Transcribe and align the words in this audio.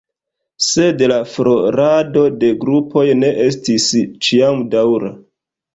Sed 0.67 1.03
la 1.11 1.17
florado 1.33 2.25
de 2.45 2.49
grupoj 2.65 3.07
ne 3.21 3.33
estis 3.47 3.89
ĉiam 4.29 4.69
daŭra. 4.77 5.19